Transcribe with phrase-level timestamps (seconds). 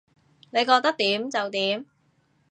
[0.49, 1.85] 你覺得點就點